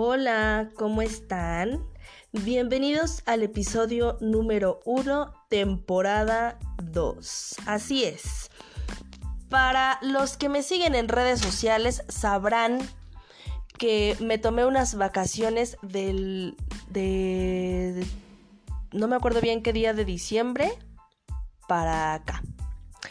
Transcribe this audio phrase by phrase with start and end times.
[0.00, 1.84] Hola, ¿cómo están?
[2.30, 7.56] Bienvenidos al episodio número 1, temporada 2.
[7.66, 8.48] Así es.
[9.48, 12.78] Para los que me siguen en redes sociales sabrán
[13.76, 16.54] que me tomé unas vacaciones del...
[16.90, 18.06] de...
[18.92, 20.70] no me acuerdo bien qué día de diciembre
[21.66, 22.44] para acá.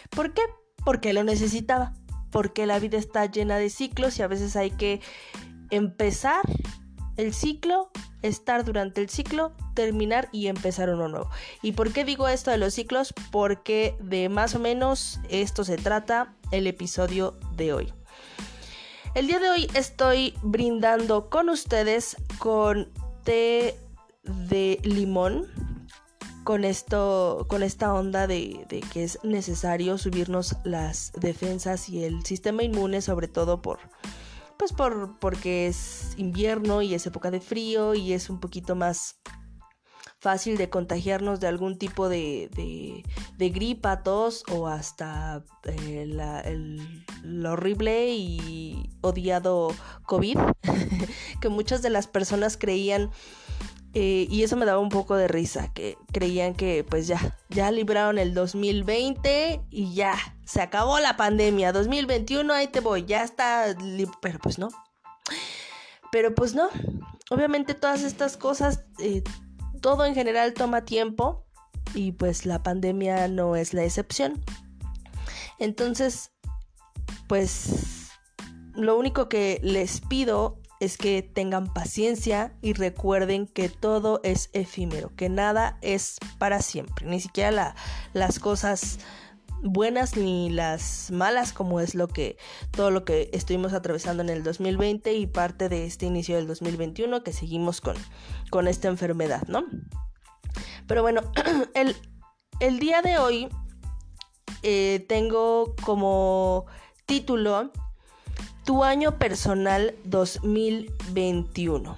[0.10, 0.44] ¿Por qué?
[0.86, 1.92] Porque lo necesitaba.
[2.32, 5.02] Porque la vida está llena de ciclos y a veces hay que
[5.70, 6.40] empezar
[7.18, 7.90] el ciclo,
[8.22, 11.30] estar durante el ciclo, terminar y empezar uno nuevo.
[11.62, 13.14] ¿Y por qué digo esto de los ciclos?
[13.32, 17.94] Porque de más o menos esto se trata el episodio de hoy.
[19.16, 22.90] El día de hoy estoy brindando con ustedes con
[23.24, 23.76] té
[24.24, 25.48] de limón.
[26.44, 32.24] Con esto, con esta onda de, de que es necesario subirnos las defensas y el
[32.24, 33.80] sistema inmune, sobre todo por,
[34.58, 39.20] pues por, porque es invierno y es época de frío y es un poquito más
[40.20, 42.50] fácil de contagiarnos de algún tipo de,
[43.38, 46.06] de, gripa, tos o hasta eh,
[46.46, 49.70] el, horrible y odiado
[50.06, 50.38] COVID,
[51.42, 53.12] que muchas de las personas creían
[54.00, 57.72] eh, y eso me daba un poco de risa, que creían que pues ya, ya
[57.72, 63.76] libraron el 2020 y ya, se acabó la pandemia, 2021 ahí te voy, ya está,
[64.22, 64.70] pero pues no.
[66.12, 66.70] Pero pues no,
[67.32, 69.24] obviamente todas estas cosas, eh,
[69.82, 71.48] todo en general toma tiempo
[71.96, 74.40] y pues la pandemia no es la excepción.
[75.58, 76.34] Entonces,
[77.28, 78.12] pues
[78.76, 85.16] lo único que les pido es que tengan paciencia y recuerden que todo es efímero,
[85.16, 87.76] que nada es para siempre, ni siquiera
[88.14, 89.00] las cosas
[89.64, 92.38] buenas ni las malas como es lo que
[92.72, 97.24] todo lo que estuvimos atravesando en el 2020 y parte de este inicio del 2021
[97.24, 97.96] que seguimos con,
[98.52, 99.66] con esta enfermedad, ¿no?
[100.86, 101.22] Pero bueno,
[101.74, 101.96] el,
[102.60, 103.50] el día de hoy
[104.64, 106.66] eh, tengo como
[107.06, 107.72] título
[108.68, 111.98] tu año personal 2021.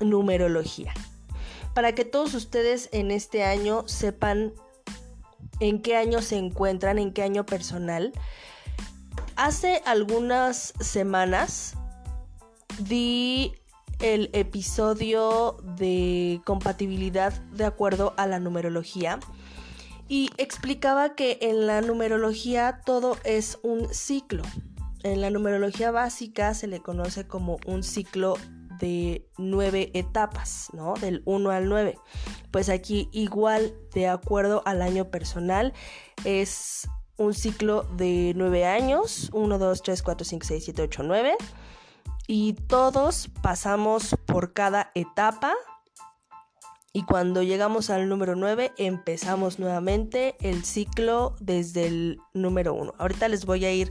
[0.00, 0.92] Numerología.
[1.74, 4.52] Para que todos ustedes en este año sepan
[5.60, 8.12] en qué año se encuentran, en qué año personal.
[9.36, 11.74] Hace algunas semanas
[12.80, 13.52] di
[14.00, 19.20] el episodio de compatibilidad de acuerdo a la numerología
[20.08, 24.42] y explicaba que en la numerología todo es un ciclo.
[25.02, 28.34] En la numerología básica se le conoce como un ciclo
[28.78, 30.94] de nueve etapas, ¿no?
[30.94, 31.98] Del 1 al 9.
[32.50, 35.72] Pues aquí igual, de acuerdo al año personal,
[36.24, 41.36] es un ciclo de nueve años, 1, 2, 3, 4, 5, 6, 7, 8, 9.
[42.26, 45.52] Y todos pasamos por cada etapa.
[46.92, 52.94] Y cuando llegamos al número 9, empezamos nuevamente el ciclo desde el número 1.
[52.98, 53.90] Ahorita les voy a ir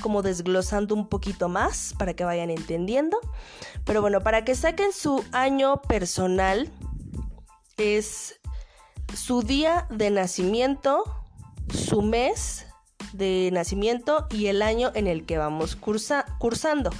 [0.00, 3.18] como desglosando un poquito más para que vayan entendiendo.
[3.84, 6.70] Pero bueno, para que saquen su año personal
[7.76, 8.40] es
[9.14, 11.04] su día de nacimiento,
[11.68, 12.66] su mes
[13.12, 16.90] de nacimiento y el año en el que vamos cursando.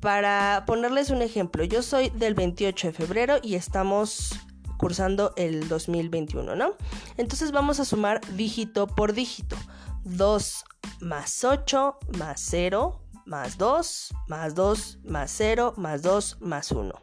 [0.00, 4.34] Para ponerles un ejemplo, yo soy del 28 de febrero y estamos
[4.76, 6.74] cursando el 2021, ¿no?
[7.16, 9.56] Entonces vamos a sumar dígito por dígito.
[10.04, 10.64] 2
[11.00, 16.94] más 8 más 0 más 2 más 2 más 0 más 2 más 1.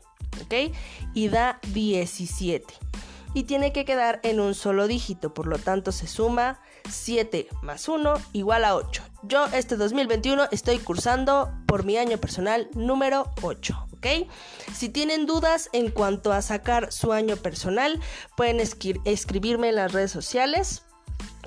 [0.42, 0.76] ¿Ok?
[1.14, 2.66] Y da 17.
[3.34, 7.88] Y tiene que quedar en un solo dígito, por lo tanto se suma 7 más
[7.88, 9.04] 1 igual a 8.
[9.24, 13.88] Yo este 2021 estoy cursando por mi año personal número 8.
[13.94, 14.28] ¿ok?
[14.74, 18.00] Si tienen dudas en cuanto a sacar su año personal,
[18.36, 20.84] pueden escribirme en las redes sociales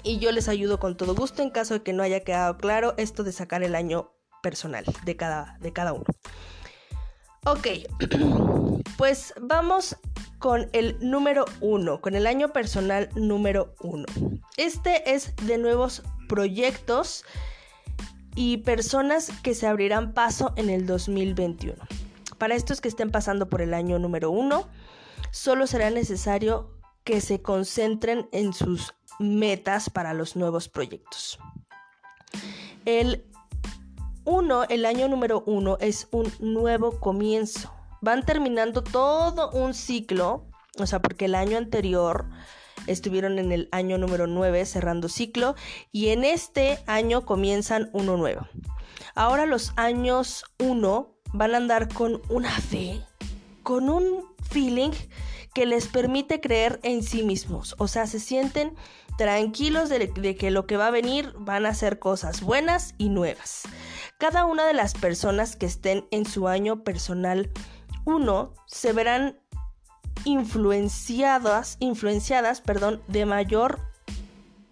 [0.02, 2.94] y yo les ayudo con todo gusto en caso de que no haya quedado claro
[2.96, 4.12] esto de sacar el año
[4.42, 6.04] personal de cada, de cada uno.
[7.44, 7.66] Ok,
[8.98, 9.96] pues vamos
[10.38, 14.06] con el número uno, con el año personal número uno.
[14.56, 17.24] Este es de nuevos proyectos
[18.34, 21.76] y personas que se abrirán paso en el 2021.
[22.38, 24.68] Para estos que estén pasando por el año número uno,
[25.30, 26.70] solo será necesario
[27.04, 31.38] que se concentren en sus metas para los nuevos proyectos.
[32.84, 33.24] El
[34.24, 37.72] 1, el año número 1 es un nuevo comienzo.
[38.00, 40.46] Van terminando todo un ciclo,
[40.78, 42.26] o sea, porque el año anterior
[42.86, 45.54] estuvieron en el año número 9 cerrando ciclo
[45.92, 48.46] y en este año comienzan uno nuevo.
[49.14, 53.04] Ahora los años 1 van a andar con una fe
[53.62, 54.92] con un feeling
[55.54, 57.74] que les permite creer en sí mismos.
[57.78, 58.74] O sea, se sienten
[59.16, 63.62] tranquilos de, que lo que va a venir van a ser cosas buenas y nuevas.
[64.18, 67.50] Cada una de las personas que estén en su año personal
[68.04, 69.38] 1 se verán
[70.24, 73.80] influenciadas, influenciadas, perdón, de mayor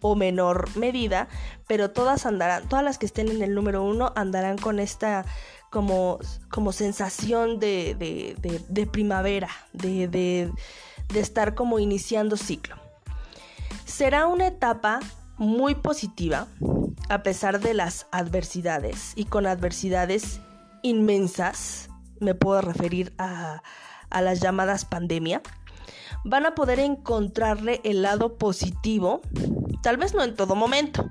[0.01, 1.29] o menor medida,
[1.67, 5.27] pero todas andarán, todas las que estén en el número 1 andarán con esta
[5.71, 6.19] como,
[6.51, 7.95] como sensación de,
[8.69, 12.77] de, primavera, de, de estar como iniciando ciclo.
[13.85, 15.01] Será una etapa
[15.39, 16.47] muy positiva
[17.09, 20.41] a pesar de las adversidades y con adversidades
[20.83, 21.89] inmensas,
[22.21, 23.63] me puedo referir a,
[24.11, 25.43] a las llamadas pandemia,
[26.25, 29.23] van a poder encontrarle el lado positivo,
[29.83, 31.11] tal vez no en todo momento,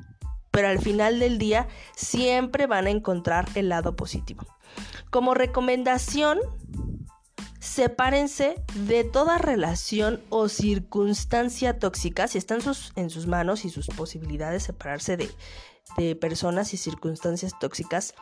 [0.60, 4.46] pero al final del día siempre van a encontrar el lado positivo.
[5.10, 6.38] Como recomendación,
[7.62, 12.60] sepárense de toda relación o circunstancia tóxica, si están
[12.98, 15.30] en sus manos y sus posibilidades separarse de,
[15.96, 18.14] de personas y circunstancias tóxicas,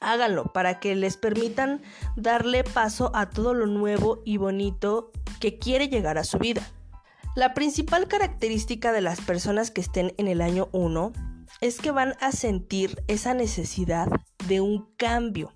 [0.00, 1.82] háganlo para que les permitan
[2.16, 6.66] darle paso a todo lo nuevo y bonito que quiere llegar a su vida.
[7.36, 11.31] La principal característica de las personas que estén en el año 1
[11.62, 14.08] es que van a sentir esa necesidad
[14.46, 15.52] de un cambio.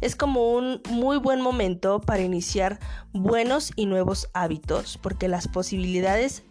[0.00, 2.80] Es como un muy buen momento para iniciar
[3.12, 6.42] buenos y nuevos hábitos, porque las posibilidades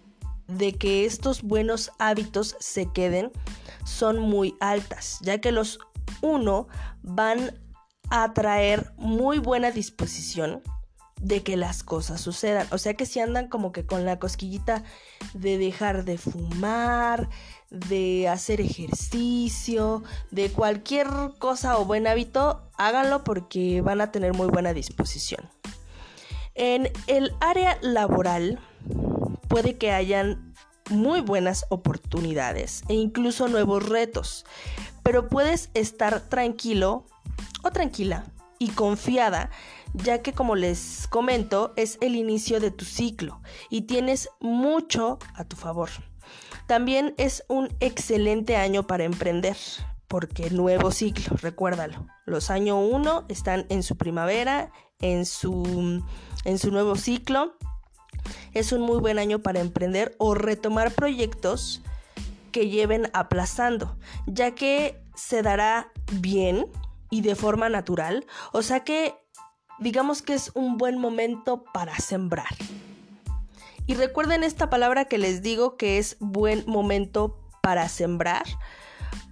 [0.48, 3.32] de que estos buenos hábitos se queden
[3.84, 5.80] son muy altas, ya que los
[6.22, 6.68] 1
[7.04, 7.52] van
[8.10, 10.64] a traer muy buena disposición
[11.22, 12.68] de que las cosas sucedan.
[12.72, 14.84] O sea que si andan como que con la cosquillita
[15.34, 17.30] de dejar de fumar,
[17.70, 21.08] de hacer ejercicio, de cualquier
[21.40, 25.50] cosa o buen hábito, háganlo porque van a tener muy buena disposición.
[26.54, 28.60] En el área laboral
[29.48, 30.54] puede que hayan
[30.90, 34.46] muy buenas oportunidades e incluso nuevos retos,
[35.04, 37.06] pero puedes estar tranquilo
[37.64, 38.26] o tranquila
[38.60, 39.50] y confiada
[40.04, 45.46] ya que como les comento es el inicio de tu ciclo y tienes mucho a
[45.46, 45.90] tu favor.
[46.68, 49.56] También es un excelente año para emprender,
[50.08, 52.08] porque nuevo ciclo, recuérdalo.
[52.26, 56.04] Los años 1 están en su primavera, en su,
[56.44, 57.56] en su nuevo ciclo.
[58.54, 61.82] Es un muy buen año para emprender o retomar proyectos
[62.52, 66.66] que lleven aplazando, ya que se dará bien
[67.12, 68.26] y de forma natural.
[68.54, 69.14] O sea que
[69.80, 72.48] digamos que es un buen momento para sembrar.
[73.88, 78.44] Y recuerden esta palabra que les digo que es buen momento para sembrar,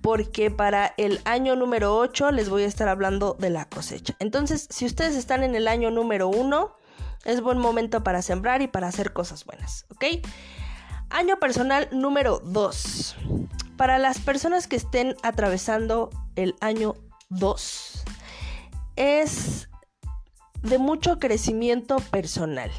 [0.01, 4.15] porque para el año número 8 les voy a estar hablando de la cosecha.
[4.19, 6.75] Entonces, si ustedes están en el año número 1,
[7.25, 10.25] es buen momento para sembrar y para hacer cosas buenas, ¿ok?
[11.09, 13.15] Año personal número 2.
[13.77, 16.95] Para las personas que estén atravesando el año
[17.29, 18.03] 2,
[18.95, 19.69] es
[20.63, 22.71] de mucho crecimiento personal.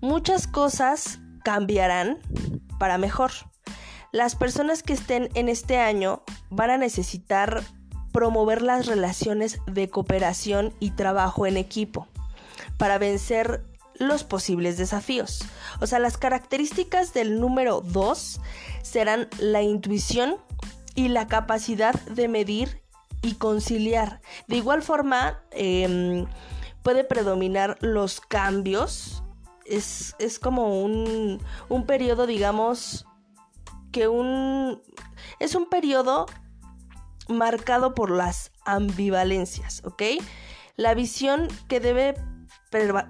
[0.00, 2.18] Muchas cosas cambiarán
[2.78, 3.32] para mejor.
[4.12, 7.62] Las personas que estén en este año van a necesitar
[8.12, 12.08] promover las relaciones de cooperación y trabajo en equipo
[12.76, 13.64] para vencer
[13.94, 15.44] los posibles desafíos.
[15.80, 18.40] O sea, las características del número 2
[18.82, 20.36] serán la intuición
[20.94, 22.82] y la capacidad de medir
[23.22, 24.20] y conciliar.
[24.48, 26.26] De igual forma, em,
[26.82, 29.22] puede predominar los cambios.
[29.64, 33.06] Es, como un, un periodo, digamos,
[33.92, 34.82] que un...
[35.38, 36.26] Es un periodo
[37.28, 40.02] marcado por las ambivalencias, ¿ok?
[40.76, 42.14] La visión que debe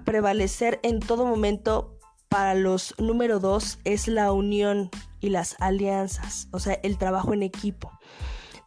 [0.05, 1.97] prevalecer en todo momento
[2.29, 7.43] para los número dos es la unión y las alianzas, o sea, el trabajo en
[7.43, 7.91] equipo.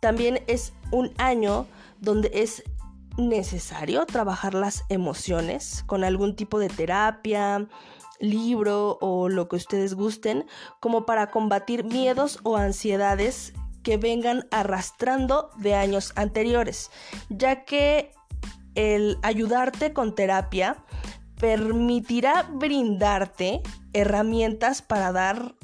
[0.00, 1.66] También es un año
[2.00, 2.62] donde es
[3.16, 7.68] necesario trabajar las emociones con algún tipo de terapia,
[8.20, 10.46] libro o lo que ustedes gusten,
[10.80, 13.52] como para combatir miedos o ansiedades
[13.82, 16.90] que vengan arrastrando de años anteriores,
[17.28, 18.12] ya que
[18.74, 20.82] el ayudarte con terapia
[21.38, 25.54] permitirá brindarte herramientas para dar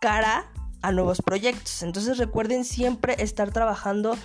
[0.00, 0.52] cara
[0.82, 1.82] a nuevos proyectos.
[1.82, 4.16] Entonces recuerden siempre estar trabajando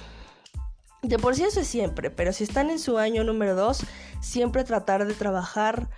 [1.08, 3.86] de por sí eso es siempre, pero si están en su año número 2,
[4.22, 5.90] siempre tratar de trabajar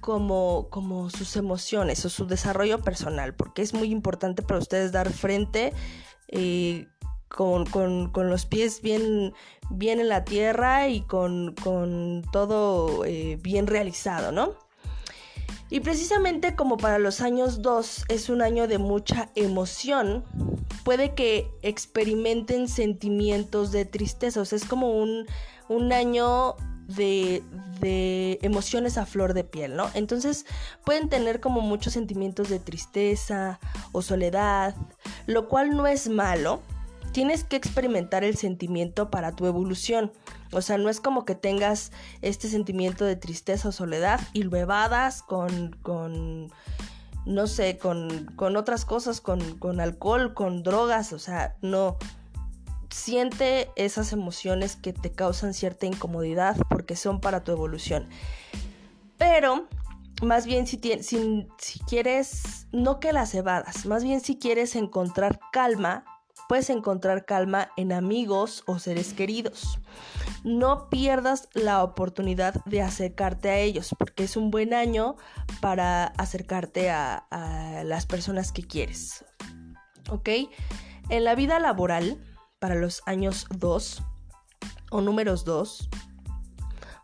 [0.00, 5.10] como, como sus emociones o su desarrollo personal, porque es muy importante para ustedes dar
[5.10, 5.72] frente
[6.28, 6.88] eh,
[7.28, 9.34] con, los pies bien,
[9.70, 11.54] bien en la tierra y con,
[12.32, 14.67] todo eh, bien realizado, ¿no?
[15.70, 20.24] Y precisamente como para los años 2 es un año de mucha emoción,
[20.84, 25.26] puede que experimenten sentimientos de tristeza, o sea, es como un,
[25.68, 27.42] un año de,
[27.80, 29.90] de, emociones a flor de piel, ¿no?
[29.92, 30.46] Entonces
[30.84, 33.60] pueden tener como muchos sentimientos de tristeza
[33.92, 34.74] o soledad,
[35.26, 36.62] lo cual no es malo.
[37.12, 40.12] Tienes que experimentar el sentimiento para tu evolución.
[40.52, 44.56] O sea, no es como que tengas este sentimiento de tristeza o soledad y lo
[44.56, 46.50] evadas con, con
[47.26, 51.12] no sé, con, con otras cosas, con, con alcohol, con drogas.
[51.12, 51.98] O sea, no
[52.90, 58.08] siente esas emociones que te causan cierta incomodidad porque son para tu evolución.
[59.18, 59.66] Pero,
[60.22, 65.38] más bien si, si, si, quieres, no que las evadas, más bien si quieres encontrar
[65.52, 66.04] calma,
[66.48, 69.78] puedes encontrar calma en amigos o seres queridos.
[70.44, 75.16] No pierdas la oportunidad de acercarte a ellos porque es un buen año
[75.60, 77.24] para acercarte a,
[77.84, 79.24] las personas que quieres.
[80.10, 80.28] ¿Ok?
[81.08, 82.18] En la vida laboral,
[82.58, 84.02] para los años 2
[84.90, 85.88] o números 2,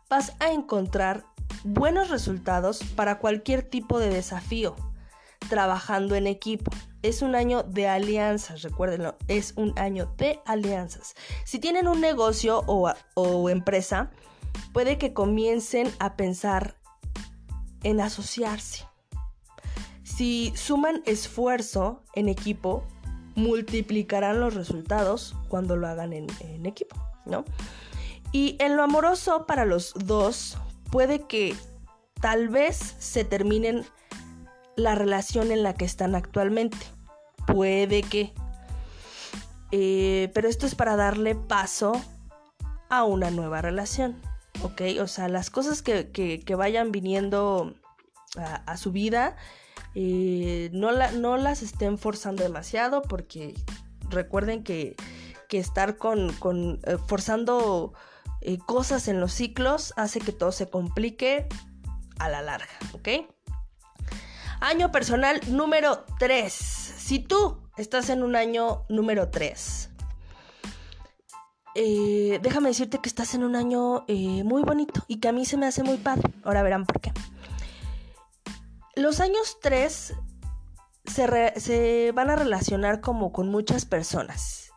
[0.09, 1.25] vas a encontrar
[1.63, 4.75] buenos resultados para cualquier tipo de desafío,
[5.49, 6.71] trabajando en equipo.
[7.05, 11.13] Es un año de alianzas, recuérdenlo, es un año de alianzas.
[11.43, 14.09] Si tienen un negocio o, o empresa,
[14.73, 16.77] puede que comiencen a pensar
[17.83, 18.87] en asociarse.
[20.01, 22.83] Si suman esfuerzo en equipo,
[23.35, 26.27] multiplicarán los resultados cuando lo hagan en,
[26.65, 26.95] equipo,
[27.25, 27.45] ¿no?
[28.31, 30.57] Y en lo amoroso para los dos
[30.89, 31.55] puede que
[32.19, 33.85] tal vez se terminen
[34.75, 36.94] la relación en la que están actualmente.
[37.47, 38.33] Puede que.
[39.71, 41.93] Eh, pero esto es para darle paso
[42.89, 44.21] a una nueva relación.
[44.61, 44.81] ¿Ok?
[45.01, 47.75] O sea, las cosas que, vayan viniendo
[48.37, 49.37] a su vida
[49.95, 53.55] eh, no, no las estén forzando demasiado porque
[54.09, 54.95] recuerden que,
[55.51, 56.31] estar con,
[56.83, 57.93] eh, forzando
[58.65, 61.47] cosas en los ciclos hace que todo se complique
[62.19, 63.07] a la larga, ¿ok?
[64.59, 66.94] Año personal número 3.
[67.05, 69.91] Si tú estás en un año número 3,
[72.41, 75.67] déjame decirte que estás en un año muy bonito y que a mí se me
[75.67, 76.33] hace muy padre.
[76.43, 77.11] Ahora verán por qué.
[78.95, 80.15] Los años 3
[81.05, 84.71] se, van a relacionar como con muchas personas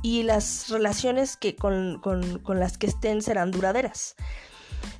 [0.00, 2.00] y las relaciones que con,
[2.46, 4.16] las que estén serán duraderas.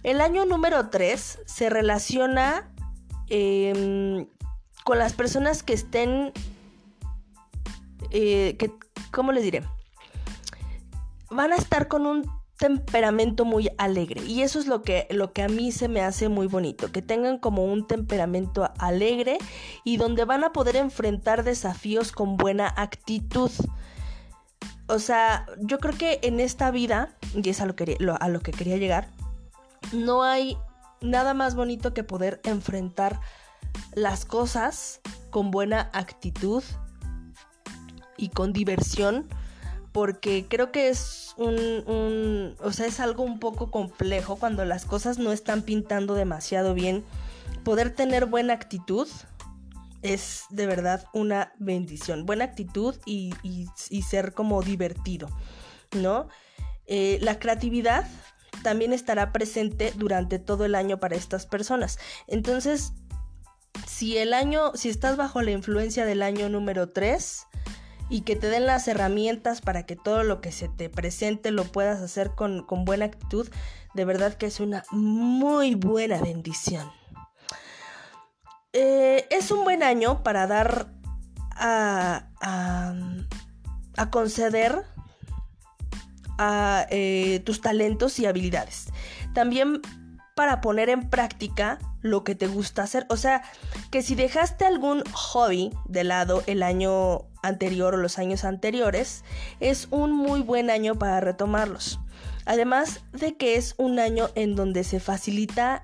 [0.03, 2.71] El año número 3 se relaciona
[3.31, 4.29] em,
[4.85, 6.35] con las personas que estén,
[8.11, 8.73] eh, que,
[9.11, 9.63] ¿cómo les diré?
[11.31, 15.43] Van a estar con un temperamento muy alegre y eso es lo que, lo que
[15.43, 19.39] a mí se me hace muy bonito, que tengan como un temperamento alegre
[19.85, 23.51] y donde van a poder enfrentar desafíos con buena actitud.
[24.89, 28.41] O sea, yo creo que en esta vida, y es a lo que, a lo
[28.41, 29.09] que quería llegar,
[29.93, 30.59] no hay
[31.01, 33.21] nada más bonito que poder enfrentar
[33.95, 35.01] las cosas
[35.31, 36.65] con buena actitud
[38.19, 39.27] y con diversión
[39.93, 45.19] porque creo que es un, o sea, es algo un poco complejo cuando las cosas
[45.19, 47.05] no están pintando demasiado bien.
[47.65, 49.09] Poder tener buena actitud
[50.03, 52.27] es de verdad una bendición.
[52.27, 53.35] Buena actitud y,
[54.09, 55.29] ser como divertido,
[55.97, 56.29] ¿no?
[56.87, 58.07] Eh, la creatividad
[58.63, 61.99] también estará presente durante todo el año para estas personas.
[62.27, 62.93] Entonces,
[63.87, 67.48] si el año, si estás bajo la influencia del año número 3,
[68.09, 71.65] y que te den las herramientas para que todo lo que se te presente lo
[71.65, 73.49] puedas hacer con, buena actitud,
[73.95, 76.91] de verdad que es una muy buena bendición.
[78.73, 80.89] Eh, es un buen año para dar
[81.53, 82.29] a,
[83.97, 84.85] a, conceder
[86.39, 88.87] a eh, tus talentos y habilidades.
[89.35, 89.83] También
[90.39, 93.07] para poner en práctica lo que te gusta hacer.
[93.11, 93.43] O sea,
[93.91, 99.25] que si dejaste algún hobby de lado el año anterior o los años anteriores,
[99.61, 102.01] es un muy buen año para retomarlos.
[102.45, 105.83] Además de que es un año en donde se facilita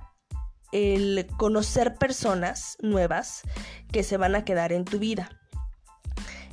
[0.73, 3.42] el conocer personas nuevas
[3.92, 5.30] que se van a quedar en tu vida.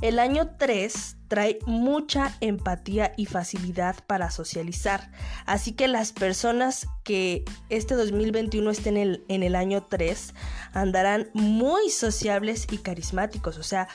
[0.02, 5.12] El año 3 trae mucha empatía y facilidad para socializar,
[5.46, 10.34] así que las personas que este 2021 estén en el, en el año 3
[10.74, 13.88] andarán muy sociables y carismáticos, o sea,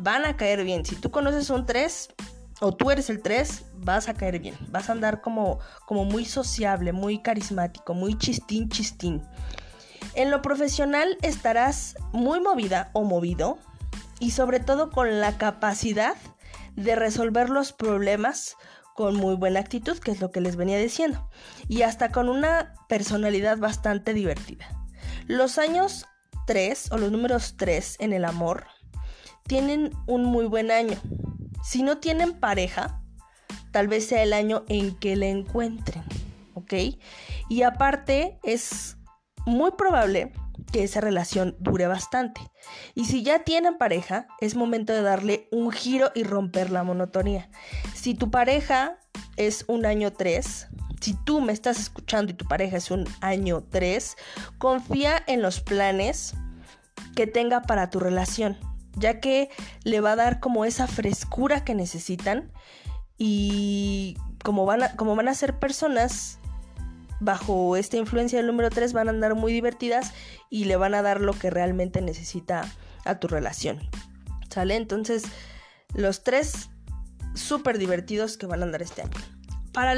[0.00, 0.84] van a caer bien.
[0.84, 2.08] Si tú conoces un 3,
[2.60, 4.56] o tú eres el 3, vas a caer bien.
[4.68, 9.22] Vas a andar como, como muy sociable, muy carismático, muy chistín, chistín.
[10.14, 13.58] En lo profesional estarás muy movida o movido
[14.18, 16.16] y sobre todo con la capacidad
[16.76, 18.56] de resolver los problemas
[18.94, 21.30] con muy buena actitud, que es lo que les venía diciendo,
[21.68, 24.66] y hasta con una personalidad bastante divertida.
[25.26, 26.06] Los años
[26.46, 28.66] 3 o los números 3 en el amor
[29.50, 30.96] tienen un muy buen año.
[31.64, 33.02] Si no tienen pareja,
[33.72, 36.04] tal vez sea el año en que le encuentren,
[36.54, 36.72] ¿ok?
[37.48, 38.96] Y aparte es
[39.46, 40.32] muy probable
[40.70, 42.40] que esa relación dure bastante.
[42.94, 47.50] Y si ya tienen pareja, es momento de darle un giro y romper la monotonía.
[47.92, 49.00] Si tu pareja
[49.36, 50.68] es un año 3,
[51.00, 54.16] si tú me estás escuchando y tu pareja es un año 3,
[54.58, 56.34] confía en los planes
[57.16, 58.56] que tenga para tu relación,
[58.96, 59.50] ya que
[59.84, 62.50] le va a dar como esa frescura que necesitan
[63.18, 66.38] y como van a, como van a ser personas
[67.20, 70.12] bajo esta influencia del número 3 van a andar muy divertidas
[70.48, 72.70] y le van a dar lo que realmente necesita
[73.04, 73.78] a tu relación.
[74.48, 74.74] ¿Sale?
[74.74, 75.24] Entonces,
[75.94, 76.70] los tres
[77.34, 79.12] súper divertidos que van a andar este año.
[79.72, 79.94] Para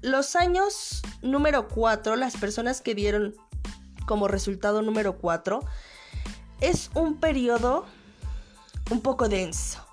[0.00, 3.34] los años número 4, las personas que dieron
[4.06, 5.60] como resultado número 4,
[6.60, 7.86] es un periodo
[8.90, 9.84] un poco denso,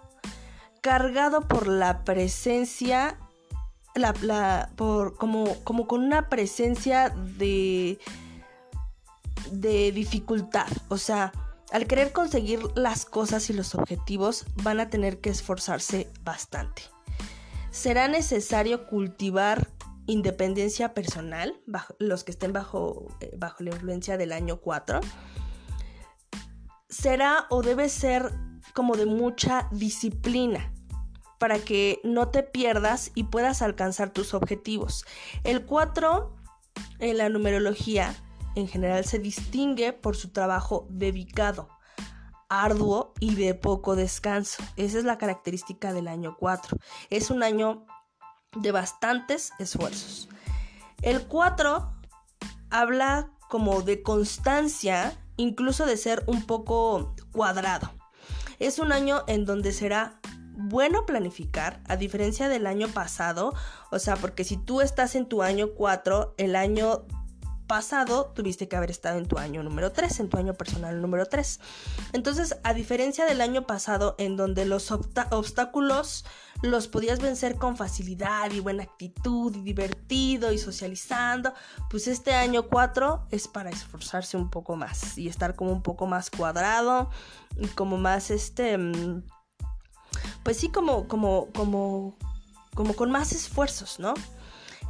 [0.81, 3.17] cargado por la presencia
[3.95, 7.97] la, por, como, como con una presencia de,
[9.51, 10.67] de dificultad.
[10.89, 11.31] O sea,
[11.71, 16.83] al querer conseguir las cosas y los objetivos, van a tener que esforzarse bastante.
[17.71, 19.69] Será necesario cultivar
[20.07, 21.59] independencia personal,
[21.97, 24.99] los que estén bajo, eh, bajo la influencia del año 4.
[26.87, 28.31] Será o debe ser
[28.75, 30.71] como de mucha disciplina
[31.39, 35.05] para que no te pierdas y puedas alcanzar tus objetivos.
[35.43, 36.35] El 4
[36.99, 38.15] en la numerología
[38.55, 41.69] en general se distingue por su trabajo dedicado,
[42.49, 44.63] arduo y de poco descanso.
[44.75, 46.77] Esa es la característica del año 4.
[47.09, 47.85] Es un año
[48.55, 50.29] de bastantes esfuerzos.
[51.01, 51.91] El 4
[52.69, 57.91] habla como de constancia, incluso de ser un poco cuadrado.
[58.59, 60.19] Es un año en donde será
[60.57, 63.53] bueno planificar, a diferencia del año pasado,
[63.91, 67.05] o sea, porque si tú estás en tu año 4, el año
[67.67, 71.25] pasado tuviste que haber estado en tu año número 3, en tu año personal número
[71.25, 71.59] 3.
[72.13, 76.25] Entonces, a diferencia del año pasado, en donde los obstáculos
[76.65, 81.53] los podías vencer con facilidad y buena actitud y divertido y socializando,
[81.89, 86.07] pues este año 4 es para esforzarse un poco más y estar como un poco
[86.07, 87.09] más cuadrado
[87.57, 89.23] y como más este mm,
[90.43, 92.15] pues sí, como, como, como,
[92.73, 94.13] como con más esfuerzos, ¿no?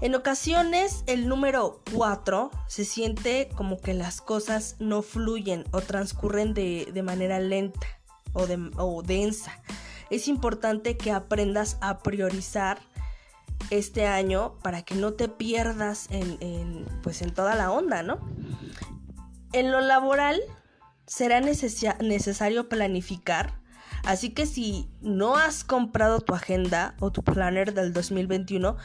[0.02, 6.54] En ocasiones el número 4 se siente como que las cosas no fluyen o transcurren
[6.54, 7.88] de, manera lenta
[8.34, 9.54] o, de, o densa.
[10.10, 12.80] Es importante que aprendas a priorizar
[13.70, 18.20] este año para que no te pierdas en, pues en toda la onda, ¿no?
[19.54, 20.42] En lo laboral
[21.08, 23.66] será necesario planificar
[24.06, 28.78] Así que si no has comprado tu agenda o tu planner del 2021,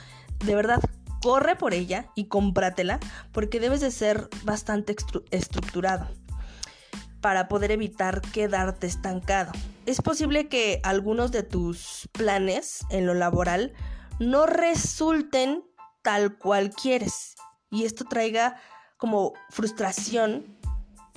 [0.44, 0.80] de verdad
[1.20, 2.98] corre por ella y cómpratela
[3.30, 4.96] porque debes de ser bastante
[5.30, 6.08] estructurado
[7.20, 9.52] para poder evitar quedarte estancado.
[9.86, 13.72] Es posible que algunos de tus planes en lo laboral
[14.18, 15.64] no resulten
[16.02, 17.34] tal cual quieres
[17.70, 18.56] y esto traiga
[18.96, 20.58] como frustración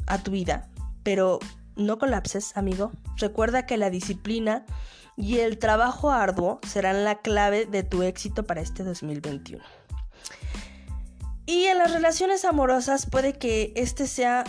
[0.07, 0.69] a tu vida,
[1.03, 1.39] pero
[1.75, 2.91] no colapses, amigo.
[3.17, 4.65] Recuerda que la disciplina
[5.17, 9.63] y el trabajo arduo serán la clave de tu éxito para este 2021.
[11.45, 14.43] Y en las relaciones amorosas puede que este sea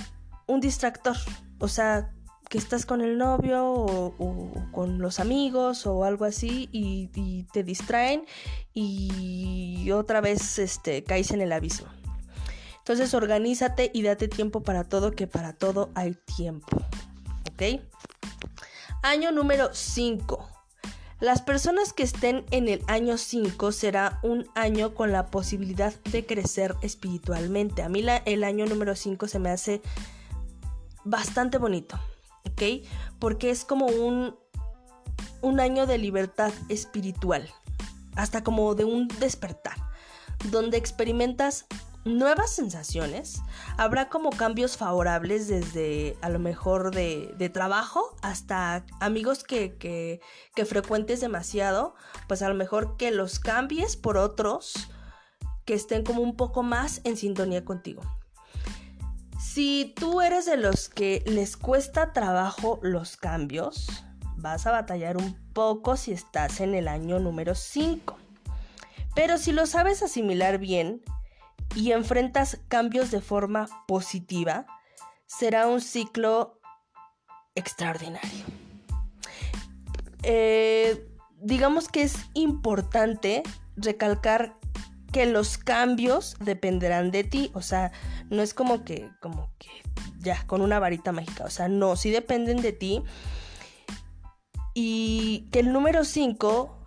[0.46, 1.16] un distractor,
[1.58, 2.10] o sea,
[2.48, 8.24] que estás con el novio o, con los amigos o algo así y, te distraen
[8.72, 11.88] y otra vez este, caes en el abismo.
[12.84, 16.76] Entonces organízate y date tiempo para todo, que para todo hay tiempo.
[17.50, 17.80] ¿ok?
[19.02, 20.50] Año número 5.
[21.20, 26.26] Las personas que estén en el año 5 será un año con la posibilidad de
[26.26, 27.82] crecer espiritualmente.
[27.82, 29.80] A mí el año número 5 se me hace
[31.04, 31.98] bastante bonito,
[32.50, 32.86] ¿ok?
[33.18, 34.36] Porque es como un,
[35.42, 37.48] un año de libertad espiritual,
[38.16, 39.76] hasta como de un despertar,
[40.50, 41.66] donde experimentas
[42.04, 43.40] nuevas sensaciones,
[43.76, 50.20] habrá como cambios favorables desde a lo mejor de, trabajo hasta amigos que, que,
[50.54, 51.94] que, frecuentes demasiado,
[52.28, 54.88] pues a lo mejor que los cambies por otros
[55.64, 58.02] que estén como un poco más en sintonía contigo.
[59.54, 63.86] Si tú eres de los que les cuesta trabajo los cambios,
[64.36, 68.16] vas a batallar un poco si estás en el año número 5.
[69.14, 71.04] Pero si lo sabes asimilar bien,
[71.76, 74.66] y enfrentas cambios de forma positiva,
[75.26, 76.58] será un ciclo
[77.54, 78.44] extraordinario.
[80.24, 81.06] Eh,
[81.38, 83.44] digamos que es importante
[83.76, 84.56] recalcar
[85.14, 87.92] que los cambios dependerán de ti, o sea,
[88.30, 89.68] no es como que, como que
[90.18, 93.00] ya, con una varita mágica, o sea, no, sí dependen de ti.
[94.74, 96.80] Y que el número 5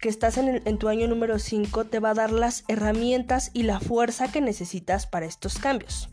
[0.00, 3.80] que estás en, tu año número 5 te va a dar las herramientas y la
[3.80, 6.08] fuerza que necesitas para estos cambios.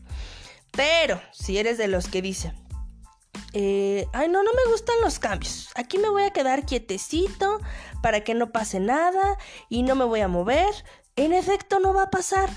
[0.72, 2.52] Pero si eres de los que dicen,
[3.54, 7.60] eh, ay no, no me gustan los cambios, aquí me voy a quedar quietecito
[8.02, 9.38] para que no pase nada
[9.70, 10.74] y no me voy a mover,
[11.16, 12.50] en efecto no va a pasar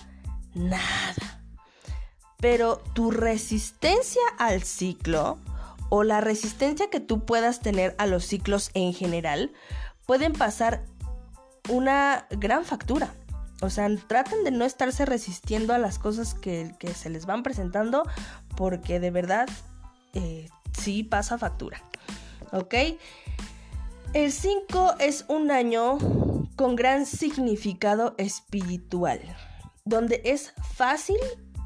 [0.53, 1.41] nada.
[2.37, 5.37] Pero tu resistencia al ciclo
[5.89, 9.51] o la resistencia que tú puedas tener a los ciclos en general
[10.05, 10.85] pueden pasar
[11.69, 13.13] una gran factura.
[13.61, 18.03] O sea, traten de no estarse resistiendo a las cosas que, se les van presentando
[18.55, 19.49] porque de verdad
[20.13, 21.81] eh, sí pasa factura.
[22.51, 22.73] ¿Ok?
[24.13, 25.97] El 5 es un año
[26.59, 29.21] con gran significado espiritual,
[29.85, 31.15] donde es fácil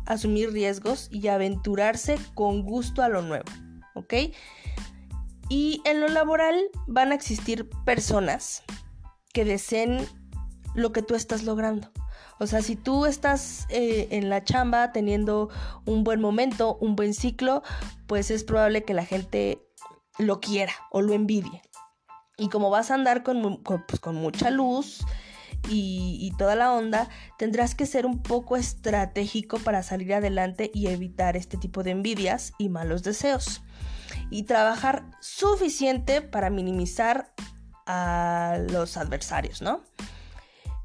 [0.06, 3.52] asumir riesgos y aventurarse con gusto a lo nuevo.
[3.96, 4.14] ¿Ok?
[5.50, 8.62] Y en lo laboral van a existir personas
[9.34, 10.06] que deseen
[10.76, 11.90] lo que tú estás logrando.
[12.40, 15.50] O sea, si tú estás eh, en la chamba teniendo
[15.88, 17.64] un buen momento, un buen ciclo,
[18.06, 19.60] pues es probable que la gente
[20.20, 21.64] lo quiera o lo envidie.
[22.38, 25.06] Y como vas a andar con, pues, mucha luz
[25.70, 30.88] y, y, toda la onda, tendrás que ser un poco estratégico para salir adelante y
[30.88, 33.62] evitar este tipo de envidias y malos deseos.
[34.30, 37.34] Y trabajar suficiente para minimizar
[37.86, 39.84] a los adversarios, ¿no?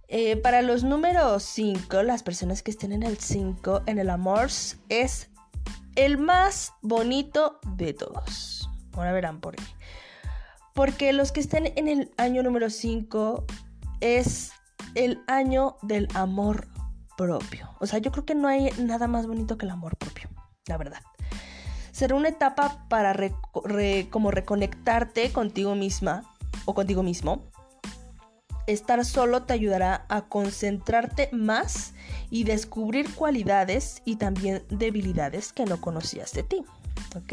[0.08, 4.48] Eh, para los números 5, las personas que estén en el 5, en el amor,
[4.88, 5.28] es
[5.96, 8.70] el más bonito de todos.
[8.92, 9.64] Ahora verán por qué.
[10.78, 13.44] Porque los que estén en el año número 5
[13.98, 14.52] es
[14.94, 16.68] el año del amor
[17.16, 17.68] propio.
[17.80, 20.28] O sea, yo creo que no hay nada más bonito que el amor propio,
[20.68, 21.00] la verdad.
[21.90, 23.12] Será una etapa para
[24.10, 26.22] como reconectarte contigo misma,
[26.64, 27.42] o contigo mismo,
[28.68, 31.92] estar solo te ayudará a concentrarte más
[32.30, 36.64] y descubrir cualidades y también debilidades que no conocías de ti.
[37.16, 37.32] ¿Ok?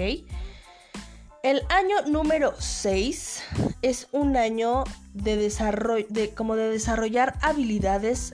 [1.46, 3.44] El año número 6
[3.84, 8.34] es un año de desarrollo, de, como de desarrollar habilidades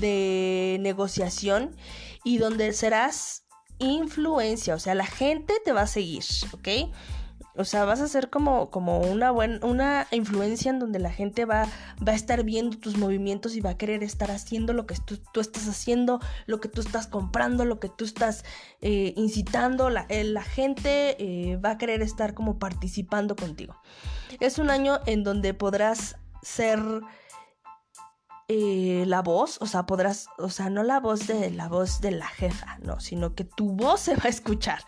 [0.00, 1.76] de negociación
[2.24, 3.44] y donde serás
[3.78, 6.90] influencia, o sea, la gente te va a seguir, ¿ok?
[7.58, 11.44] O sea, vas a ser como, como una buena, una influencia en donde la gente
[11.44, 11.66] va,
[12.06, 15.40] va a estar viendo tus movimientos y va a querer estar haciendo lo que tú,
[15.40, 18.44] estás haciendo, lo que tú estás comprando, lo que tú estás
[18.80, 19.90] eh, incitando.
[19.90, 23.74] La, eh, la gente eh, va a querer estar como participando contigo.
[24.38, 26.78] Es un año en donde podrás ser
[28.50, 32.12] eh, la voz, o sea, podrás, o sea, no la voz de la voz de
[32.12, 34.80] la jefa, no, sino que tu voz se va a escuchar.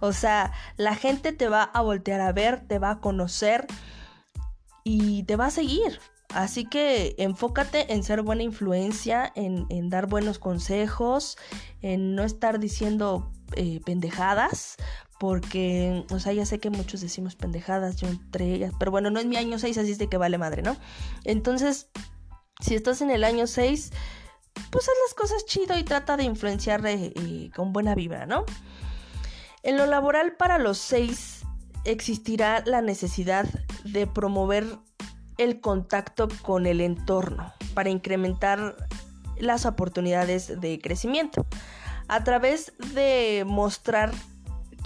[0.00, 3.68] O sea, la gente te va a voltear a ver, te va a conocer
[4.82, 6.00] y te va a seguir.
[6.30, 11.38] Así que enfócate en ser buena influencia, en, dar buenos consejos,
[11.82, 14.76] en no estar diciendo eh, pendejadas,
[15.20, 19.20] porque, o sea, ya sé que muchos decimos pendejadas, yo entre ellas, pero bueno, no
[19.20, 20.76] es mi año 6, así es de que vale madre, ¿no?
[21.22, 21.88] Entonces,
[22.60, 23.92] si estás en el año 6,
[24.70, 28.44] pues haz las cosas chido y trata de influenciar eh, con buena vibra, ¿no?
[29.62, 31.42] En lo laboral para los 6
[31.84, 33.46] existirá la necesidad
[33.84, 34.64] de promover
[35.38, 38.76] el contacto con el entorno para incrementar
[39.38, 41.46] las oportunidades de crecimiento.
[42.08, 44.12] A través de mostrar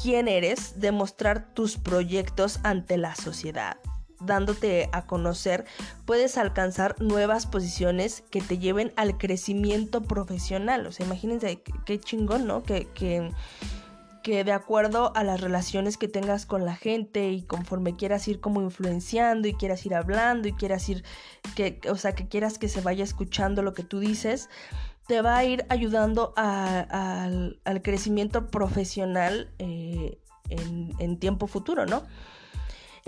[0.01, 3.77] quién eres, de mostrar tus proyectos ante la sociedad,
[4.21, 5.65] dándote a conocer,
[6.05, 10.87] puedes alcanzar nuevas posiciones que te lleven al crecimiento profesional.
[10.87, 12.63] O sea, imagínense qué chingón, ¿no?
[12.63, 13.31] Que, que,
[14.23, 18.41] que de acuerdo a las relaciones que tengas con la gente y conforme quieras ir
[18.41, 21.05] como influenciando y quieras ir hablando y quieras ir,
[21.55, 24.51] que, o sea, que quieras que se vaya escuchando lo que tú dices,
[25.07, 30.19] te va a ir ayudando al crecimiento profesional eh,
[30.51, 32.03] en, en tiempo futuro, ¿no?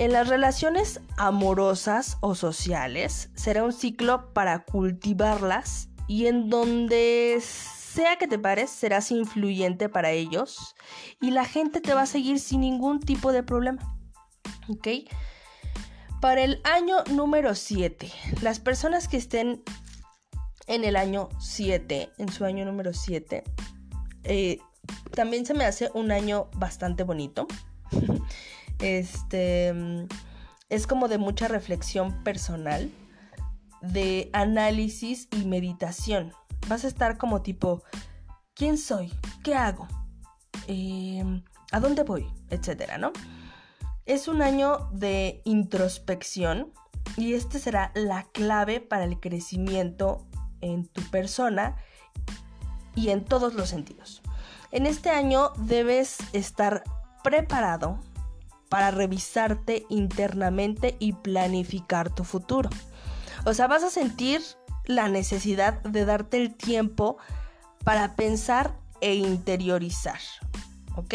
[0.00, 8.16] En las relaciones amorosas o sociales será un ciclo para cultivarlas y en donde sea
[8.16, 10.74] que te pares serás influyente para ellos
[11.20, 13.94] y la gente te va a seguir sin ningún tipo de problema.
[14.70, 14.88] ¿Ok?
[16.22, 18.10] Para el año número 7,
[18.40, 19.62] las personas que estén
[20.66, 23.44] en el año 7, en su año número 7,
[24.24, 24.60] eh,
[25.10, 27.46] también se me hace un año bastante bonito.
[28.80, 29.74] Este
[30.70, 32.90] es como de mucha reflexión personal,
[33.82, 36.32] de análisis y meditación.
[36.68, 37.82] Vas a estar como tipo,
[38.54, 39.12] ¿quién soy?
[39.42, 39.88] ¿Qué hago?
[40.68, 42.26] Em, ¿A dónde voy?
[42.48, 43.12] Etcétera, ¿no?
[44.06, 46.72] Es un año de introspección
[47.16, 50.26] y este será la clave para el crecimiento
[50.60, 51.76] en tu persona
[52.94, 54.22] y en todos los sentidos.
[54.72, 56.84] En este año debes estar
[57.22, 57.98] preparado
[58.70, 62.70] para revisarte internamente y planificar tu futuro.
[63.44, 64.40] O sea, vas a sentir
[64.86, 67.18] la necesidad de darte el tiempo
[67.84, 70.20] para pensar e interiorizar,
[70.96, 71.14] ¿ok?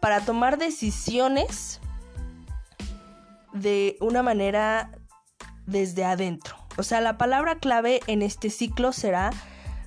[0.00, 1.80] Para tomar decisiones
[3.52, 4.90] de una manera
[5.66, 6.56] desde adentro.
[6.76, 9.30] O sea, la palabra clave en este ciclo será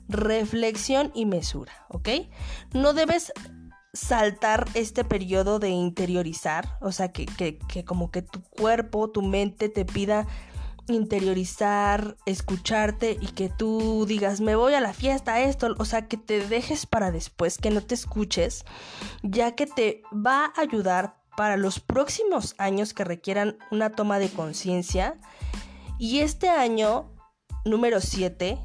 [0.08, 2.10] reflexión y mesura, ¿ok?
[2.74, 3.34] No debes
[3.98, 7.26] saltar este periodo de interiorizar, o sea, que,
[7.86, 10.28] como que tu cuerpo, tu mente te pida
[10.88, 16.16] interiorizar, escucharte y que tú digas, me voy a la fiesta, esto, o sea, que
[16.16, 18.64] te dejes para después, que no te escuches,
[19.24, 24.30] ya que te va a ayudar para los próximos años que requieran una toma de
[24.30, 25.20] conciencia.
[26.00, 27.12] Y este año,
[27.66, 28.58] número 7,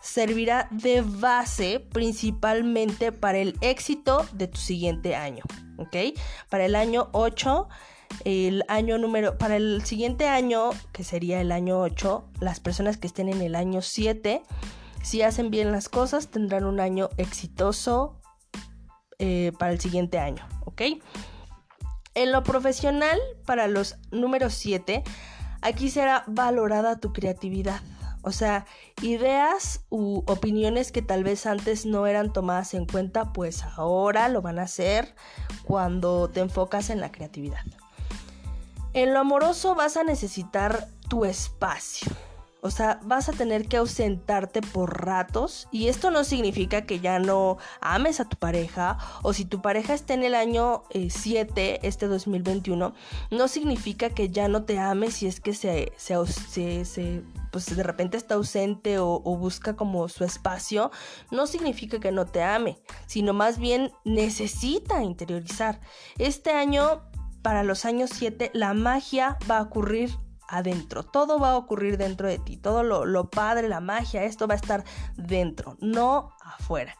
[0.00, 5.44] servirá de base principalmente para el éxito de tu siguiente año,
[5.78, 5.96] ¿ok?
[6.48, 7.68] Para el año 8,
[8.24, 13.06] el año número, para el siguiente año, que sería el año 8, las personas que
[13.06, 14.42] estén en el año 7,
[15.02, 18.20] si hacen bien las cosas, tendrán un año exitoso
[19.18, 20.82] eh, para el siguiente año, ¿ok?
[22.14, 25.04] En lo profesional, para los números 7,
[25.62, 27.80] aquí será valorada tu creatividad.
[28.22, 28.66] O sea,
[29.02, 34.42] ideas u opiniones que tal vez antes no eran tomadas en cuenta, pues ahora lo
[34.42, 35.14] van a hacer
[35.64, 37.64] cuando te enfocas en la creatividad.
[38.92, 42.10] En lo amoroso vas a necesitar tu espacio.
[42.62, 47.18] O sea, vas a tener que ausentarte por ratos y esto no significa que ya
[47.18, 51.80] no ames a tu pareja o si tu pareja está en el año 7, eh,
[51.82, 52.94] este 2021,
[53.30, 58.16] no significa que ya no te ames si es que se, se, pues de repente
[58.16, 60.90] está ausente o, o busca como su espacio,
[61.30, 65.80] no significa que no te ame, sino más bien necesita interiorizar.
[66.18, 67.02] Este año,
[67.42, 70.18] para los años 7, la magia va a ocurrir
[70.50, 71.04] adentro.
[71.04, 72.56] Todo va a ocurrir dentro de ti.
[72.56, 74.84] Todo lo, padre, la magia, esto va a estar
[75.16, 76.96] dentro, no afuera.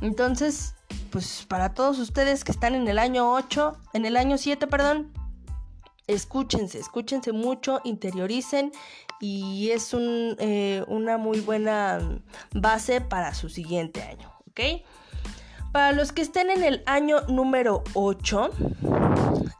[0.00, 0.74] Entonces,
[1.10, 5.12] pues para todos ustedes que están en el año 8, en el año 7, perdón,
[6.06, 8.72] escúchense, escúchense mucho, interioricen
[9.20, 11.98] y es eh, una muy buena
[12.52, 14.84] base para su siguiente año, ¿ok?
[15.72, 18.50] Para los que estén en el año número 8,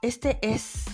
[0.02, 0.84] este es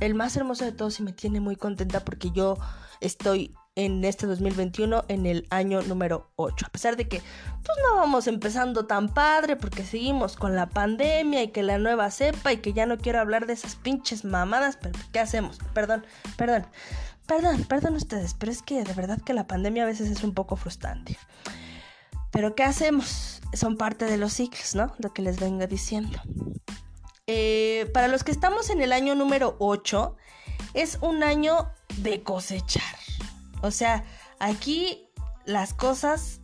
[0.00, 2.56] el más hermoso de todos y me tiene muy contenta porque yo
[3.00, 6.66] estoy en este 2021 en el año número 8.
[6.66, 11.44] A pesar de que pues no vamos empezando tan padre porque seguimos con la pandemia
[11.44, 14.76] y que la nueva cepa y que ya no quiero hablar de esas pinches mamadas,
[14.80, 15.58] pero ¿qué hacemos?
[15.74, 16.04] Perdón,
[16.36, 16.66] perdón.
[17.26, 20.32] Perdón, perdón ustedes, pero es que de verdad que la pandemia a veces es un
[20.32, 21.18] poco frustrante.
[22.32, 23.42] Pero ¿qué hacemos?
[23.52, 24.92] Son parte de los ciclos, ¿no?
[24.98, 26.18] Lo que les vengo diciendo.
[27.30, 30.16] Eh, para los que estamos en el año número 8,
[30.72, 32.96] es un año de cosechar.
[33.60, 34.04] O sea,
[34.38, 35.06] aquí
[35.44, 36.40] las cosas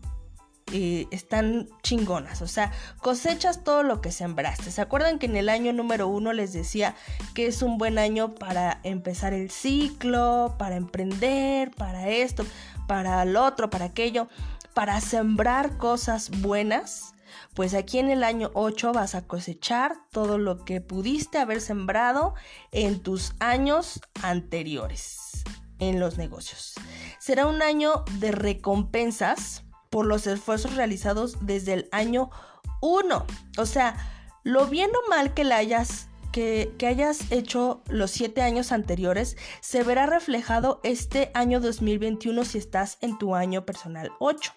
[0.72, 2.42] eh, están chingonas.
[2.42, 4.70] O sea, cosechas todo lo que sembraste.
[4.70, 6.94] ¿Se acuerdan que en el año número 1 les decía
[7.32, 12.44] que es un buen año para empezar el ciclo, para emprender, para esto,
[12.86, 14.28] para lo otro, para aquello,
[14.74, 17.13] para sembrar cosas buenas?
[17.54, 22.34] Pues aquí en el año 8 vas a cosechar todo lo que pudiste haber sembrado
[22.72, 25.44] en tus años anteriores
[25.78, 26.74] en los negocios.
[27.18, 32.30] Será un año de recompensas por los esfuerzos realizados desde el año
[32.80, 33.26] 1.
[33.58, 33.96] O sea,
[34.42, 39.36] lo bien o mal que le hayas que, que, hayas hecho los siete años anteriores
[39.60, 44.52] se verá reflejado este año 2021 si estás en tu año personal 8.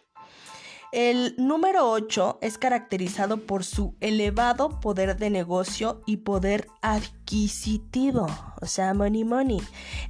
[0.93, 8.28] El número 8 es caracterizado por su elevado poder de negocio y poder adquisitivo,
[8.62, 9.62] o sea, money money.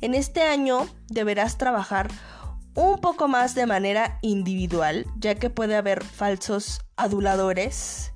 [0.01, 2.09] En este año deberás trabajar
[2.75, 8.13] un poco más de manera individual, ya que puede haber falsos aduladores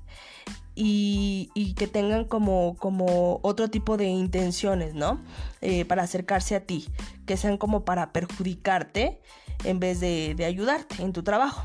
[0.76, 5.20] y, que tengan como, como, otro tipo de intenciones, ¿no?
[5.60, 6.88] Eh, para acercarse a ti,
[7.26, 9.20] que sean como para perjudicarte
[9.64, 11.64] en vez de, ayudarte en tu trabajo.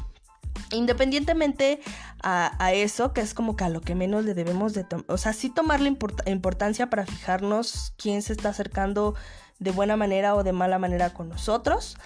[0.71, 1.79] Independientemente
[2.21, 5.17] a, eso, que es como que a lo que menos le debemos de tomar, o
[5.17, 9.15] sea, sí tomarle importancia para fijarnos quién se está acercando
[9.59, 11.97] de buena manera o de mala manera con nosotros.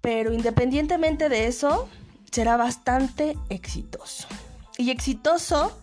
[0.00, 1.88] Pero independientemente de eso,
[2.30, 4.26] será bastante exitoso.
[4.76, 5.76] Y exitoso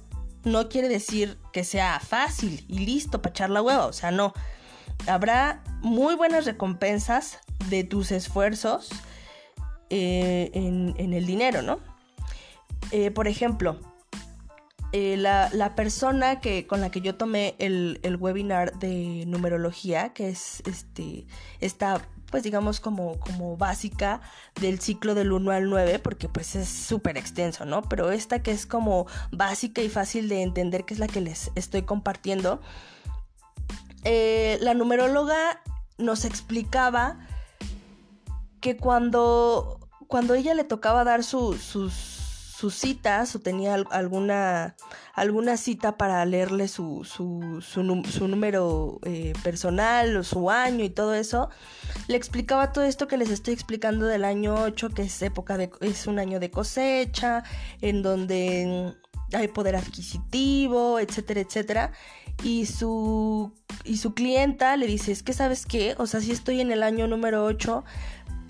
[0.43, 4.33] no quiere decir que sea fácil y listo para echar la hueva, o sea, no.
[5.07, 8.89] Habrá muy buenas recompensas de tus esfuerzos
[9.95, 11.77] eh, en, el dinero, ¿no?
[12.89, 13.79] Eh, por ejemplo,
[14.91, 20.29] eh, la, persona que, con la que yo tomé el, el, webinar de numerología, que
[20.29, 21.27] es este,
[21.59, 22.01] esta
[22.31, 24.21] pues digamos como, como básica
[24.59, 27.83] del ciclo del 1 al 9, porque pues es súper extenso, ¿no?
[27.83, 31.51] Pero esta que es como básica y fácil de entender, que es la que les
[31.53, 32.61] estoy compartiendo,
[34.03, 35.61] la numeróloga
[35.99, 37.19] nos explicaba
[38.63, 41.75] que cuando, cuando ella le tocaba dar sus
[42.63, 44.77] sus citas o tenía alguna,
[45.15, 51.13] alguna cita para leerle su, su, su, número eh, personal o su año y todo
[51.13, 51.49] eso,
[52.07, 55.71] le explicaba todo esto que les estoy explicando del año 8, que es época de,
[55.81, 57.43] es un año de cosecha,
[57.81, 58.95] en donde
[59.33, 61.91] hay poder adquisitivo, etcétera, etcétera.
[62.43, 63.51] Y su,
[63.83, 66.81] y su clienta le dice, es que sabes qué, o sea, si estoy en el
[66.81, 67.83] año número 8,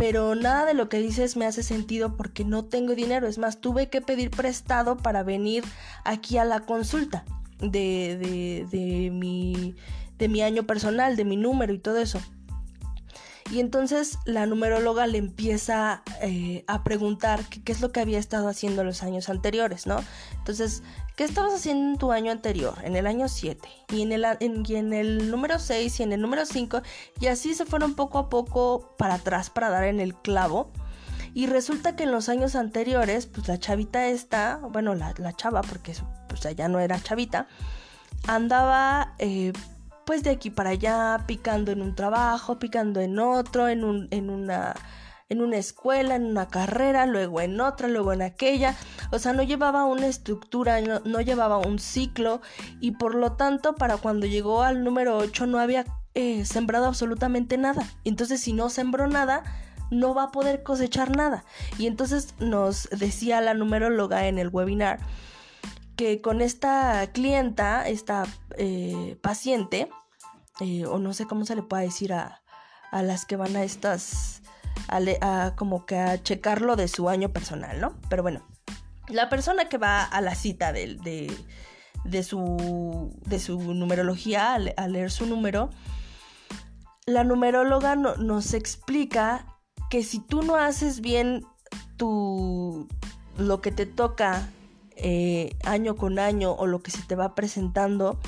[0.03, 3.25] pero nada de lo que dices me hace sentido porque no tengo dinero.
[3.25, 5.63] Es más, tuve que pedir prestado para venir
[6.03, 7.23] aquí a la consulta
[7.61, 9.75] de, de, mi,
[10.17, 12.19] de mi año personal, de mi número y todo eso.
[13.49, 18.49] Y entonces la numeróloga le empieza eh, a preguntar qué es lo que había estado
[18.49, 20.03] haciendo los años anteriores, ¿no?
[20.37, 20.83] Entonces,
[21.15, 22.75] ¿qué estabas haciendo en tu año anterior?
[22.83, 24.11] En el año 7, y en
[24.93, 26.81] el, número 6, y en el número 5,
[27.19, 30.71] y así se fueron poco a poco para atrás para dar en el clavo.
[31.35, 35.95] Y resulta que en los años anteriores, pues la chavita esta, bueno, la, chava, porque
[36.29, 37.47] pues, ya no era chavita,
[38.27, 39.51] andaba eh,
[40.05, 44.29] pues de aquí para allá, picando en un trabajo, picando en otro, en, un, en,
[44.29, 44.75] una,
[45.29, 48.75] en una escuela, en una carrera, luego en otra, luego en aquella.
[49.11, 52.41] O sea, no llevaba una estructura, no, llevaba un ciclo
[52.79, 57.57] y por lo tanto para cuando llegó al número 8 no había eh, sembrado absolutamente
[57.57, 57.87] nada.
[58.03, 59.43] Entonces si no sembró nada,
[59.91, 61.45] no va a poder cosechar nada.
[61.77, 64.99] Y entonces nos decía la numeróloga en el webinar
[65.95, 68.25] que con esta clienta, esta
[68.57, 69.89] eh, paciente,
[70.59, 72.41] eh, o no sé cómo se le puede decir a,
[72.91, 74.42] las que van a estas,
[74.87, 77.95] a, como que a checarlo de su año personal, ¿no?
[78.09, 78.45] Pero bueno,
[79.07, 80.97] la persona que va a la cita de,
[82.05, 85.69] de, su, de su numerología, a, leer su número,
[87.05, 89.45] la numeróloga nos explica
[89.89, 91.45] que si tú no haces bien
[91.97, 92.87] tu,
[93.37, 94.49] lo que te toca
[94.95, 98.19] eh, año con año o lo que se te va presentando,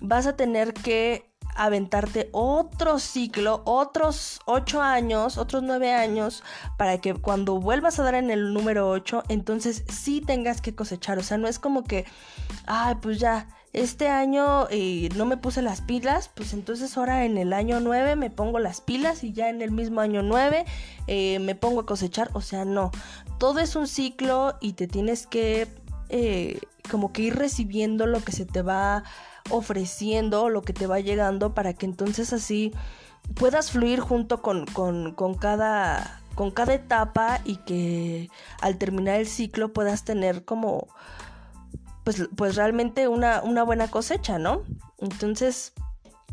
[0.00, 6.42] vas a tener que aventarte otro ciclo, otros ocho años, otros nueve años,
[6.76, 11.18] para que cuando vuelvas a dar en el número 8, entonces sí tengas que cosechar.
[11.18, 12.04] O sea, no es como que,
[12.66, 17.36] ay, pues ya, este año eh, no me puse las pilas, pues entonces ahora en
[17.36, 20.64] el año 9 me pongo las pilas y ya en el mismo año 9
[21.08, 22.30] eh, me pongo a cosechar.
[22.34, 22.92] O sea, no,
[23.38, 25.66] todo es un ciclo y te tienes que
[26.16, 26.60] eh,
[26.92, 29.02] como que ir recibiendo lo que se te va
[29.50, 32.72] ofreciendo, lo que te va llegando, para que entonces así
[33.34, 34.64] puedas fluir junto con,
[35.40, 38.28] cada con cada etapa y que
[38.60, 40.86] al terminar el ciclo puedas tener como
[42.04, 44.62] pues, pues realmente una, una buena cosecha, ¿no?
[44.98, 45.72] Entonces,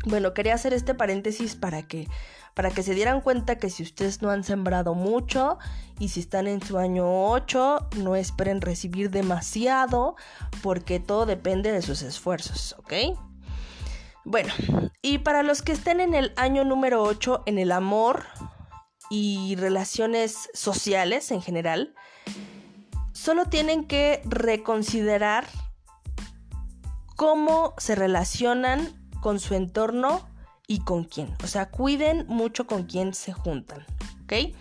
[0.06, 2.06] bueno, quería hacer este paréntesis para que
[2.54, 5.58] para que se dieran cuenta que si ustedes no han sembrado mucho
[5.98, 10.16] y si están en su año 8, no esperen recibir demasiado
[10.62, 12.92] porque todo depende de sus esfuerzos, ¿ok?
[14.24, 14.52] Bueno,
[15.02, 18.24] y para los que estén en el año número 8 en el amor
[19.10, 21.94] y relaciones sociales en general,
[23.12, 25.46] solo tienen que reconsiderar
[27.16, 30.28] cómo se relacionan con su entorno
[30.66, 31.34] y con quién.
[31.42, 33.84] O sea, cuiden mucho con quién se juntan,
[34.24, 34.54] ¿ok?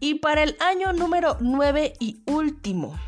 [0.00, 2.98] Y para el año número 9 y último,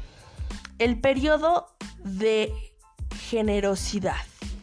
[0.78, 1.68] el periodo
[1.98, 2.52] de
[3.28, 4.16] generosidad,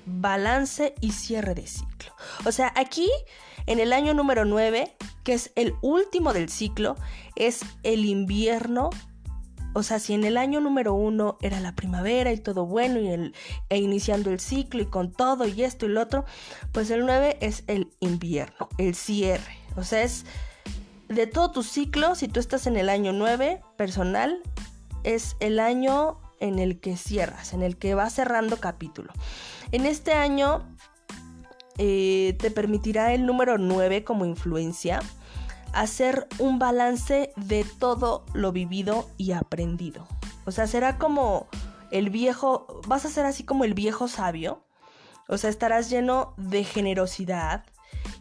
[0.06, 2.14] balance y cierre de ciclo.
[2.46, 3.10] O sea, aquí
[3.66, 6.96] en el año número 9, que es el último del ciclo,
[7.36, 8.90] es el invierno.
[9.78, 13.10] O sea, si en el año número 1 era la primavera y todo bueno y
[13.10, 13.36] el,
[13.70, 16.26] e iniciando el ciclo y con todo y esto y lo otro,
[16.72, 19.60] pues el 9 es el invierno, el cierre.
[19.76, 20.26] O sea, es
[21.10, 24.42] de todo tu ciclo, si tú estás en el año 9 personal,
[25.04, 29.14] es el año en el que cierras, en el que vas cerrando capítulo.
[29.72, 30.68] En este año
[31.78, 35.02] eh, te permitirá el número 9 como influencia
[35.78, 40.08] hacer un balance de todo lo vivido y aprendido.
[40.46, 41.48] O sea, será como
[41.92, 44.64] el viejo, vas a ser así como el viejo sabio.
[45.28, 47.64] O sea, estarás lleno de generosidad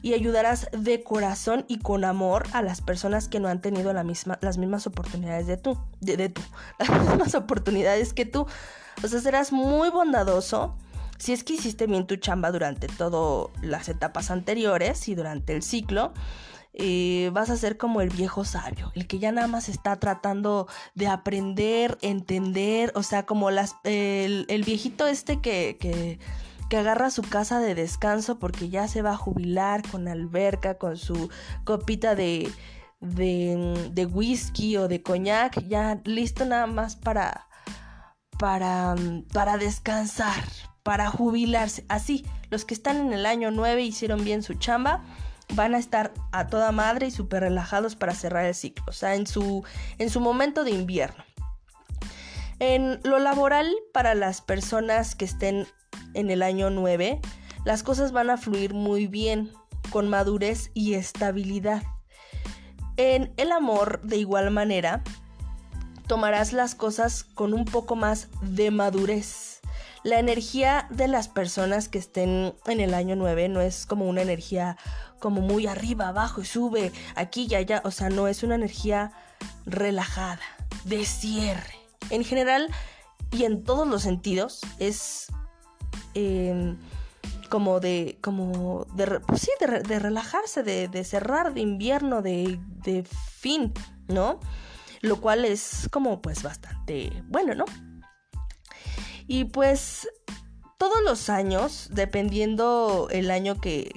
[0.02, 4.04] y ayudarás de corazón y con amor a las personas que no han tenido la
[4.04, 6.42] misma, las mismas oportunidades de tú, de, de tú,
[6.78, 8.46] las mismas oportunidades que tú.
[9.02, 10.76] O sea, serás muy bondadoso
[11.18, 15.62] si es que hiciste bien tu chamba durante todas las etapas anteriores y durante el
[15.62, 16.12] ciclo,
[16.78, 20.68] eh, vas a ser como el viejo sabio, el que ya nada más está tratando
[20.94, 26.18] de aprender, entender, o sea, como las, el, viejito este que, que,
[26.68, 30.98] que, agarra su casa de descanso porque ya se va a jubilar con alberca, con
[30.98, 31.30] su
[31.64, 32.52] copita de,
[33.00, 37.48] de, de whisky o de coñac, ya listo nada más para,
[38.38, 38.96] para,
[39.32, 40.44] para descansar,
[40.82, 41.86] para jubilarse.
[41.88, 45.02] Así, los que están en el año 9 hicieron bien su chamba,
[45.54, 49.14] van a estar a toda madre y súper relajados para cerrar el ciclo, o sea,
[49.14, 49.64] en su,
[49.98, 51.24] en su momento de invierno.
[52.58, 55.66] En lo laboral, para las personas que estén
[56.14, 57.20] en el año 9,
[57.64, 59.52] las cosas van a fluir muy bien,
[59.90, 61.82] con madurez y estabilidad.
[62.96, 65.02] En el amor, de igual manera,
[66.06, 69.56] tomarás las cosas con un poco más de madurez
[70.06, 74.22] la energía de las personas que estén en el año 9 no es como una
[74.22, 74.76] energía
[75.20, 77.82] como muy arriba, abajo y sube aquí y allá.
[77.84, 79.12] O sea, no es una energía
[79.64, 80.40] relajada,
[80.84, 81.74] de cierre.
[82.10, 82.68] En general
[83.32, 85.26] y en todos los sentidos es
[86.14, 86.76] em,
[87.50, 93.72] como de, como de, pues sí, de, relajarse, de, cerrar, de invierno, de, de fin,
[94.08, 94.40] ¿no?
[95.02, 97.64] Lo cual es como pues bastante bueno, ¿no?
[99.26, 100.08] Y pues
[100.78, 103.92] todos los años, dependiendo el año que,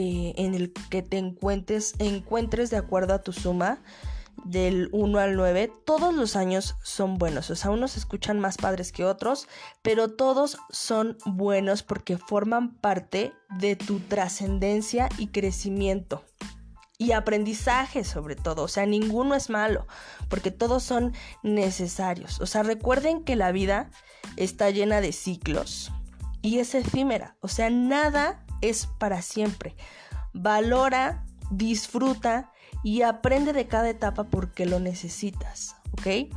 [0.00, 3.80] en el que te encuentres, encuentres de acuerdo a tu suma,
[4.44, 7.50] del 1 al 9, todos los años son buenos.
[7.50, 9.46] O sea, unos escuchan más padres que otros,
[9.82, 16.24] pero todos son buenos porque forman parte de tu trascendencia y crecimiento
[16.98, 18.62] y aprendizaje sobre todo.
[18.62, 19.86] O sea, ninguno es malo,
[20.28, 21.12] porque todos son
[21.42, 22.40] necesarios.
[22.40, 23.90] O sea, recuerden que la vida
[24.36, 25.92] está llena de ciclos
[26.42, 27.36] y es efímera.
[27.40, 29.76] O sea, nada es para siempre.
[30.32, 32.50] Valora, disfruta
[32.82, 36.34] y aprende de cada etapa porque lo necesitas, ¿ok?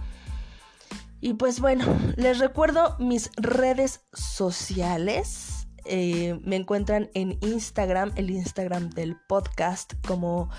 [1.21, 1.85] Y pues bueno,
[2.17, 5.67] les recuerdo mis redes sociales.
[5.85, 10.49] Eh, me encuentran en Instagram, el Instagram del podcast como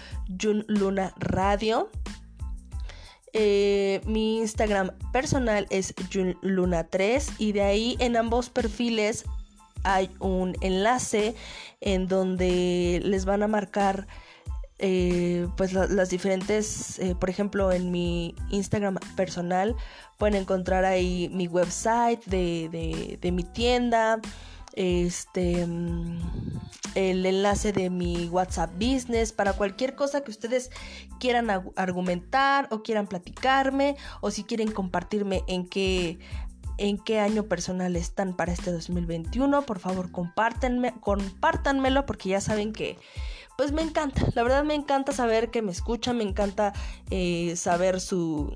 [0.41, 1.91] Jun Luna Radio.
[3.33, 9.25] Eh, mi Instagram personal es Jun Luna 3 y de ahí en ambos perfiles
[9.87, 11.35] hay un enlace
[11.81, 14.07] en donde les van a marcar
[14.79, 19.75] eh, pues las diferentes, por ejemplo en mi Instagram personal
[20.19, 24.21] pueden encontrar ahí mi website de, de mi tienda,
[24.75, 25.67] este
[26.97, 30.71] el enlace de mi WhatsApp Business para cualquier cosa que ustedes
[31.21, 36.19] quieran argumentar o quieran platicarme o si quieren compartirme en qué
[36.79, 42.73] en qué año personal están para este 2021, por favor compártanme, compártanmelo porque ya saben
[42.73, 42.99] que
[43.57, 46.75] pues me encanta, la verdad me encanta saber que me escuchan, me encanta
[47.11, 48.53] eh, saber su,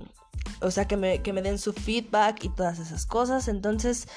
[0.61, 4.09] o sea, que me, que me den su feedback y todas esas cosas, entonces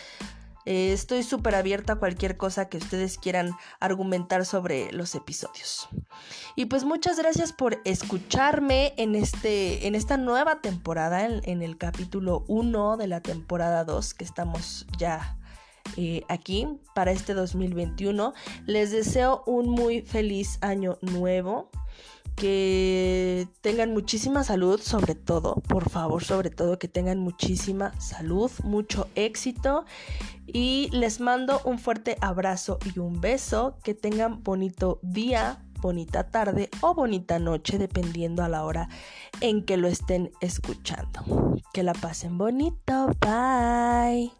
[0.65, 5.89] eh, estoy súper abierta a cualquier cosa que ustedes quieran argumentar sobre los episodios.
[6.55, 12.45] Y pues muchas gracias por escucharme en, este, en esta nueva temporada, en, el capítulo
[12.47, 15.37] 1 de la temporada 2, que estamos ya
[15.97, 18.33] eh, aquí para este 2021.
[18.65, 21.69] Les deseo un muy feliz año nuevo
[22.35, 29.07] que tengan muchísima salud, sobre todo, por favor, sobre todo que tengan muchísima salud, mucho
[29.15, 29.85] éxito
[30.47, 36.69] y les mando un fuerte abrazo y un beso, que tengan bonito día, bonita tarde
[36.81, 38.89] o bonita noche dependiendo a la hora
[39.41, 41.21] en que lo estén escuchando.
[41.73, 43.09] Que la pasen bonito.
[43.19, 44.31] Bye.